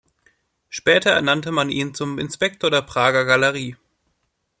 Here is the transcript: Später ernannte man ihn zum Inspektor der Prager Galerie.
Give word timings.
Später 0.69 1.11
ernannte 1.11 1.51
man 1.51 1.69
ihn 1.69 1.93
zum 1.93 2.17
Inspektor 2.17 2.71
der 2.71 2.81
Prager 2.81 3.23
Galerie. 3.23 3.75